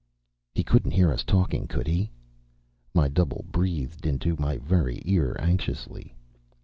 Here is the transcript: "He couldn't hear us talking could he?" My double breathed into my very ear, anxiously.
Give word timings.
"He 0.55 0.63
couldn't 0.63 0.89
hear 0.97 1.13
us 1.13 1.23
talking 1.23 1.67
could 1.67 1.85
he?" 1.85 2.09
My 2.91 3.07
double 3.07 3.45
breathed 3.51 4.07
into 4.07 4.35
my 4.39 4.57
very 4.57 4.99
ear, 5.05 5.35
anxiously. 5.39 6.15